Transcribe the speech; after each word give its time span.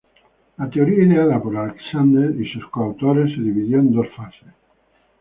La 0.57 0.67
teoría 0.67 1.03
ideada 1.05 1.39
por 1.39 1.55
Alexander 1.55 2.31
y 2.41 2.51
sus 2.51 2.67
coautores 2.71 3.35
se 3.35 3.41
dividió 3.43 3.77
en 3.77 3.93
dos 3.93 4.07
fases. 4.17 4.47